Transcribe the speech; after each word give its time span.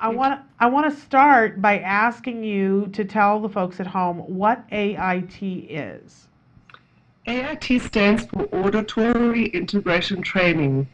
I 0.00 0.08
want 0.08 0.40
I 0.58 0.66
want 0.66 0.92
to 0.92 1.00
start 1.00 1.60
by 1.60 1.78
asking 1.80 2.44
you 2.44 2.88
to 2.92 3.04
tell 3.04 3.40
the 3.40 3.48
folks 3.48 3.80
at 3.80 3.86
home 3.86 4.18
what 4.18 4.64
AIT 4.70 5.42
is. 5.42 6.28
AIT 7.26 7.82
stands 7.82 8.24
for 8.26 8.44
Auditory 8.54 9.46
Integration 9.46 10.22
Training, 10.22 10.86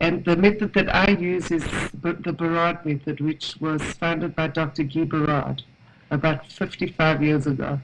and 0.00 0.24
the 0.24 0.36
method 0.36 0.74
that 0.74 0.94
I 0.94 1.10
use 1.12 1.50
is 1.50 1.64
the 2.02 2.32
Berard 2.32 2.84
method, 2.84 3.20
which 3.20 3.56
was 3.60 3.82
founded 3.82 4.36
by 4.36 4.48
Dr. 4.48 4.82
Guy 4.84 5.04
Berard 5.04 5.62
about 6.10 6.50
55 6.52 7.22
years 7.22 7.46
ago. 7.46 7.80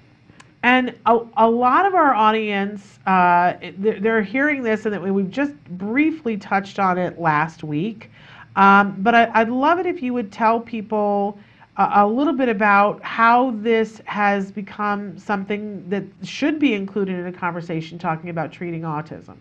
And 0.62 0.94
a, 1.06 1.18
a 1.36 1.48
lot 1.48 1.84
of 1.84 1.94
our 1.94 2.14
audience, 2.14 2.98
uh, 3.06 3.54
they're, 3.78 4.00
they're 4.00 4.22
hearing 4.22 4.62
this, 4.62 4.86
and 4.86 4.94
that 4.94 5.02
we've 5.02 5.30
just 5.30 5.52
briefly 5.64 6.36
touched 6.36 6.78
on 6.78 6.96
it 6.98 7.18
last 7.18 7.62
week. 7.64 8.10
Um, 8.56 8.96
but 9.00 9.14
I, 9.14 9.42
would 9.42 9.52
love 9.52 9.78
it 9.78 9.86
if 9.86 10.02
you 10.02 10.12
would 10.14 10.30
tell 10.30 10.60
people 10.60 11.38
a, 11.76 11.90
a, 11.96 12.06
little 12.06 12.32
bit 12.32 12.48
about 12.48 13.02
how 13.02 13.50
this 13.56 14.00
has 14.04 14.52
become 14.52 15.18
something 15.18 15.88
that 15.88 16.04
should 16.22 16.60
be 16.60 16.74
included 16.74 17.18
in 17.18 17.26
a 17.26 17.32
conversation 17.32 17.98
talking 17.98 18.30
about 18.30 18.52
treating 18.52 18.82
autism. 18.82 19.36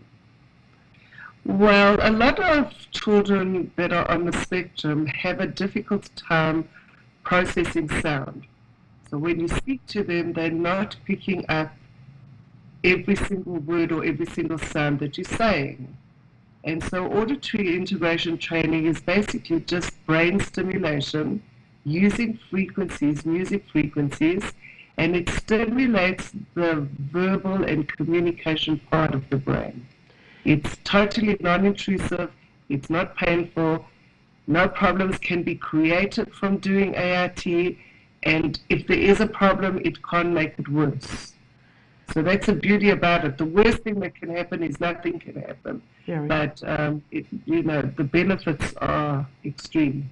Well, 1.44 1.98
a 2.00 2.10
lot 2.10 2.40
of 2.40 2.72
children 2.90 3.70
that 3.76 3.92
are 3.92 4.10
on 4.10 4.24
the 4.24 4.32
spectrum 4.32 5.06
have 5.06 5.40
a 5.40 5.46
difficult 5.46 6.10
time 6.16 6.68
processing 7.22 7.88
sound. 8.00 8.46
So 9.10 9.18
when 9.18 9.38
you 9.38 9.48
speak 9.48 9.86
to 9.88 10.02
them, 10.02 10.32
they're 10.32 10.50
not 10.50 10.96
picking 11.04 11.44
up 11.48 11.72
every 12.82 13.14
single 13.14 13.58
word 13.58 13.92
or 13.92 14.04
every 14.04 14.26
single 14.26 14.58
sound 14.58 14.98
that 15.00 15.18
you're 15.18 15.24
saying. 15.24 15.96
And 16.64 16.82
so 16.82 17.06
auditory 17.12 17.76
integration 17.76 18.38
training 18.38 18.86
is 18.86 19.00
basically 19.00 19.60
just 19.60 19.92
brain 20.06 20.40
stimulation 20.40 21.42
using 21.84 22.38
frequencies, 22.50 23.26
music 23.26 23.64
frequencies, 23.70 24.42
and 24.96 25.14
it 25.14 25.28
stimulates 25.28 26.32
the 26.54 26.88
verbal 27.12 27.64
and 27.64 27.86
communication 27.88 28.80
part 28.90 29.14
of 29.14 29.28
the 29.28 29.36
brain. 29.36 29.86
It's 30.46 30.78
totally 30.84 31.36
non-intrusive, 31.40 32.30
it's 32.70 32.88
not 32.88 33.14
painful, 33.16 33.84
no 34.46 34.66
problems 34.68 35.18
can 35.18 35.42
be 35.42 35.56
created 35.56 36.34
from 36.34 36.58
doing 36.58 36.94
AIT, 36.94 37.76
and 38.22 38.58
if 38.70 38.86
there 38.86 38.98
is 38.98 39.20
a 39.20 39.26
problem, 39.26 39.80
it 39.84 40.02
can't 40.02 40.30
make 40.30 40.58
it 40.58 40.68
worse. 40.68 41.33
So 42.14 42.22
that's 42.22 42.46
the 42.46 42.52
beauty 42.52 42.90
about 42.90 43.24
it. 43.24 43.38
The 43.38 43.44
worst 43.44 43.78
thing 43.78 43.98
that 43.98 44.14
can 44.14 44.28
happen 44.28 44.62
is 44.62 44.78
nothing 44.78 45.18
can 45.18 45.34
happen. 45.34 45.82
Yeah, 46.06 46.20
right. 46.20 46.28
But 46.28 46.62
um, 46.64 47.02
it, 47.10 47.26
you 47.44 47.64
know 47.64 47.82
the 47.82 48.04
benefits 48.04 48.72
are 48.76 49.26
extreme. 49.44 50.08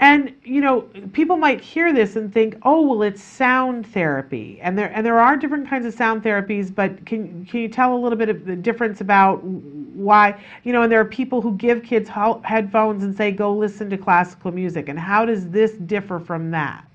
And 0.00 0.34
you 0.42 0.60
know, 0.60 0.80
people 1.12 1.36
might 1.36 1.60
hear 1.60 1.92
this 1.92 2.16
and 2.16 2.34
think, 2.34 2.56
"Oh, 2.64 2.82
well, 2.82 3.02
it's 3.02 3.22
sound 3.22 3.86
therapy," 3.86 4.58
and 4.60 4.76
there 4.76 4.90
and 4.92 5.06
there 5.06 5.20
are 5.20 5.36
different 5.36 5.68
kinds 5.68 5.86
of 5.86 5.94
sound 5.94 6.24
therapies. 6.24 6.74
But 6.74 7.06
can 7.06 7.46
can 7.46 7.60
you 7.60 7.68
tell 7.68 7.96
a 7.96 8.00
little 8.00 8.18
bit 8.18 8.28
of 8.28 8.44
the 8.44 8.56
difference 8.56 9.00
about 9.00 9.44
why 9.44 10.40
you 10.64 10.72
know? 10.72 10.82
And 10.82 10.90
there 10.90 11.00
are 11.00 11.04
people 11.04 11.40
who 11.40 11.54
give 11.56 11.84
kids 11.84 12.10
headphones 12.42 13.04
and 13.04 13.16
say, 13.16 13.30
"Go 13.30 13.54
listen 13.54 13.88
to 13.90 13.96
classical 13.96 14.50
music," 14.50 14.88
and 14.88 14.98
how 14.98 15.24
does 15.24 15.48
this 15.50 15.70
differ 15.74 16.18
from 16.18 16.50
that? 16.50 16.87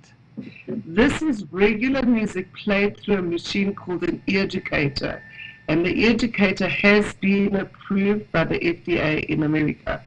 This 0.67 1.21
is 1.21 1.45
regular 1.51 2.01
music 2.03 2.53
played 2.55 2.97
through 2.97 3.17
a 3.17 3.21
machine 3.21 3.75
called 3.75 4.03
an 4.03 4.21
Earducator, 4.27 5.21
and 5.67 5.85
the 5.85 5.93
Earducator 5.93 6.69
has 6.69 7.13
been 7.15 7.55
approved 7.55 8.31
by 8.31 8.43
the 8.43 8.59
FDA 8.59 9.25
in 9.25 9.43
America. 9.43 10.03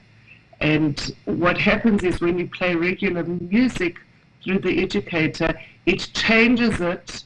And 0.60 1.14
what 1.26 1.58
happens 1.58 2.02
is 2.02 2.20
when 2.20 2.38
you 2.38 2.48
play 2.48 2.74
regular 2.74 3.24
music 3.24 3.98
through 4.42 4.60
the 4.60 4.86
Earducator, 4.86 5.58
it 5.84 6.10
changes 6.14 6.80
it 6.80 7.24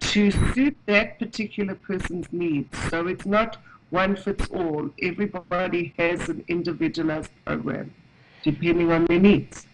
to 0.00 0.30
suit 0.30 0.76
that 0.86 1.18
particular 1.18 1.74
person's 1.74 2.26
needs. 2.32 2.76
So 2.88 3.06
it's 3.06 3.26
not 3.26 3.58
one 3.90 4.16
fits 4.16 4.48
all. 4.50 4.88
Everybody 5.02 5.92
has 5.98 6.28
an 6.28 6.44
individualized 6.48 7.30
program 7.44 7.92
depending 8.42 8.90
on 8.90 9.04
their 9.06 9.18
needs. 9.18 9.66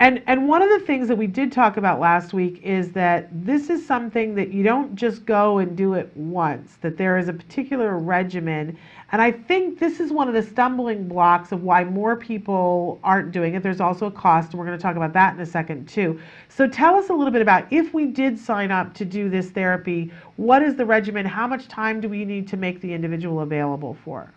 And 0.00 0.22
and 0.26 0.48
one 0.48 0.60
of 0.60 0.68
the 0.70 0.80
things 0.80 1.06
that 1.06 1.16
we 1.16 1.28
did 1.28 1.52
talk 1.52 1.76
about 1.76 2.00
last 2.00 2.32
week 2.32 2.60
is 2.64 2.90
that 2.92 3.28
this 3.30 3.70
is 3.70 3.86
something 3.86 4.34
that 4.34 4.50
you 4.50 4.64
don't 4.64 4.96
just 4.96 5.24
go 5.24 5.58
and 5.58 5.76
do 5.76 5.94
it 5.94 6.10
once. 6.16 6.78
That 6.80 6.96
there 6.96 7.16
is 7.16 7.28
a 7.28 7.32
particular 7.32 7.96
regimen, 7.96 8.76
and 9.12 9.22
I 9.22 9.30
think 9.30 9.78
this 9.78 10.00
is 10.00 10.10
one 10.10 10.26
of 10.26 10.34
the 10.34 10.42
stumbling 10.42 11.06
blocks 11.06 11.52
of 11.52 11.62
why 11.62 11.84
more 11.84 12.16
people 12.16 12.98
aren't 13.04 13.30
doing 13.30 13.54
it. 13.54 13.62
There's 13.62 13.80
also 13.80 14.06
a 14.06 14.10
cost, 14.10 14.50
and 14.50 14.58
we're 14.58 14.66
going 14.66 14.76
to 14.76 14.82
talk 14.82 14.96
about 14.96 15.12
that 15.12 15.34
in 15.34 15.40
a 15.40 15.46
second 15.46 15.88
too. 15.88 16.20
So 16.48 16.66
tell 16.66 16.96
us 16.96 17.08
a 17.08 17.12
little 17.12 17.32
bit 17.32 17.42
about 17.42 17.72
if 17.72 17.94
we 17.94 18.06
did 18.06 18.36
sign 18.36 18.72
up 18.72 18.94
to 18.94 19.04
do 19.04 19.28
this 19.28 19.50
therapy, 19.50 20.12
what 20.36 20.60
is 20.60 20.74
the 20.74 20.84
regimen? 20.84 21.24
How 21.24 21.46
much 21.46 21.68
time 21.68 22.00
do 22.00 22.08
we 22.08 22.24
need 22.24 22.48
to 22.48 22.56
make 22.56 22.80
the 22.80 22.92
individual 22.92 23.40
available 23.42 23.96
for? 24.04 24.32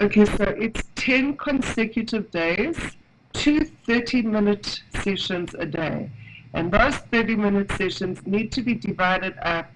Okay, 0.00 0.24
so 0.24 0.44
it's 0.44 0.84
10 0.94 1.36
consecutive 1.36 2.30
days 2.30 2.78
two 3.38 3.64
30 3.86 4.22
minute 4.22 4.82
sessions 5.02 5.54
a 5.58 5.64
day. 5.64 6.10
And 6.54 6.72
those 6.72 6.96
30 6.96 7.36
minute 7.36 7.70
sessions 7.72 8.26
need 8.26 8.50
to 8.52 8.62
be 8.62 8.74
divided 8.74 9.34
up 9.42 9.70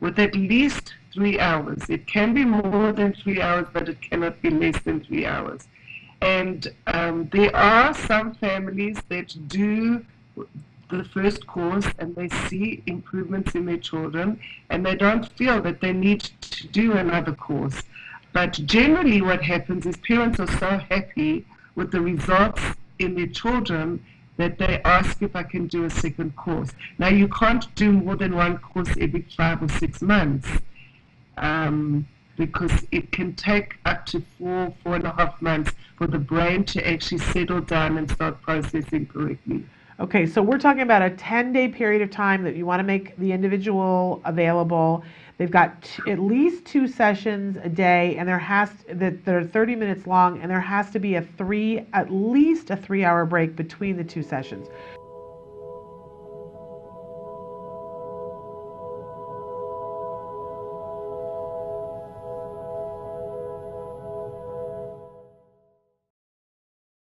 with 0.00 0.18
at 0.18 0.34
least 0.34 0.94
three 1.12 1.38
hours. 1.38 1.82
It 1.88 2.06
can 2.08 2.34
be 2.34 2.44
more 2.44 2.92
than 2.92 3.14
three 3.14 3.40
hours, 3.40 3.66
but 3.72 3.88
it 3.88 4.02
cannot 4.02 4.42
be 4.42 4.50
less 4.50 4.82
than 4.82 5.00
three 5.00 5.26
hours. 5.26 5.68
And 6.22 6.66
um, 6.88 7.28
there 7.32 7.54
are 7.54 7.94
some 7.94 8.34
families 8.34 8.98
that 9.08 9.34
do 9.46 10.04
the 10.90 11.04
first 11.04 11.46
course 11.46 11.86
and 11.98 12.14
they 12.16 12.28
see 12.48 12.82
improvements 12.86 13.54
in 13.54 13.64
their 13.64 13.78
children 13.78 14.40
and 14.70 14.84
they 14.84 14.94
don't 14.94 15.30
feel 15.32 15.62
that 15.62 15.80
they 15.80 15.92
need 15.92 16.20
to 16.40 16.66
do 16.68 16.92
another 16.92 17.32
course. 17.32 17.82
But 18.32 18.52
generally, 18.64 19.22
what 19.22 19.42
happens 19.42 19.86
is 19.86 19.96
parents 19.98 20.40
are 20.40 20.50
so 20.58 20.78
happy 20.90 21.46
with 21.76 21.92
the 21.92 22.00
results 22.00 22.62
in 22.98 23.14
their 23.14 23.26
children 23.26 24.04
that 24.36 24.58
they 24.58 24.80
ask 24.84 25.22
if 25.22 25.36
I 25.36 25.42
can 25.42 25.66
do 25.66 25.84
a 25.84 25.90
second 25.90 26.34
course. 26.36 26.70
Now, 26.98 27.08
you 27.08 27.28
can't 27.28 27.72
do 27.74 27.92
more 27.92 28.16
than 28.16 28.34
one 28.34 28.58
course 28.58 28.88
every 29.00 29.22
five 29.36 29.62
or 29.62 29.68
six 29.68 30.02
months 30.02 30.48
um, 31.36 32.06
because 32.36 32.86
it 32.90 33.12
can 33.12 33.34
take 33.34 33.78
up 33.84 34.06
to 34.06 34.22
four, 34.38 34.74
four 34.82 34.96
and 34.96 35.04
a 35.04 35.12
half 35.12 35.40
months 35.40 35.72
for 35.96 36.06
the 36.06 36.18
brain 36.18 36.64
to 36.64 36.88
actually 36.88 37.18
settle 37.18 37.60
down 37.60 37.96
and 37.96 38.10
start 38.10 38.42
processing 38.42 39.06
correctly. 39.06 39.64
Okay, 40.00 40.26
so 40.26 40.42
we're 40.42 40.58
talking 40.58 40.82
about 40.82 41.02
a 41.02 41.10
10 41.10 41.52
day 41.52 41.68
period 41.68 42.02
of 42.02 42.10
time 42.10 42.42
that 42.42 42.56
you 42.56 42.66
want 42.66 42.80
to 42.80 42.84
make 42.84 43.16
the 43.16 43.30
individual 43.30 44.20
available 44.24 45.04
They've 45.36 45.50
got 45.50 45.82
t- 45.82 46.10
at 46.10 46.20
least 46.20 46.64
two 46.64 46.86
sessions 46.86 47.56
a 47.62 47.68
day, 47.68 48.16
and 48.16 48.28
there 48.28 48.38
has 48.38 48.70
that 48.88 49.24
they're 49.24 49.42
30 49.42 49.74
minutes 49.74 50.06
long, 50.06 50.40
and 50.40 50.50
there 50.50 50.60
has 50.60 50.90
to 50.92 51.00
be 51.00 51.16
a 51.16 51.22
three, 51.22 51.86
at 51.92 52.10
least 52.12 52.70
a 52.70 52.76
three-hour 52.76 53.26
break 53.26 53.56
between 53.56 53.96
the 53.96 54.04
two 54.04 54.22
sessions. 54.22 54.68